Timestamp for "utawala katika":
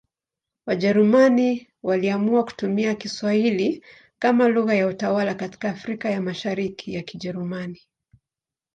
4.87-5.69